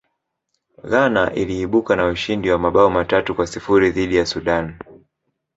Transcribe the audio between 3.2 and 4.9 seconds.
kwa sifuri dhidi ya sudan